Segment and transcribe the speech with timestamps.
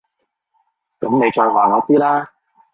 [0.99, 2.27] 噉你再話我知啦